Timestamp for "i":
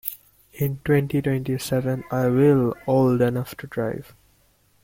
2.09-2.25